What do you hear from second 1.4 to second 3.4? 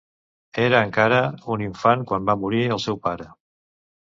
un infant quan va morir el seu pare.